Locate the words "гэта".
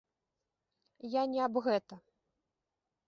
1.67-1.95